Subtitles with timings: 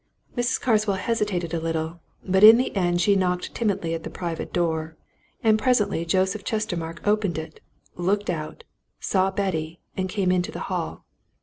[0.35, 0.59] Mrs.
[0.59, 4.97] Carswell hesitated a little, but in the end she knocked timidly at the private door.
[5.43, 7.59] And presently Joseph Chestermarke opened it,
[7.95, 8.63] looked out,
[8.99, 11.05] saw Betty, and came into the hall.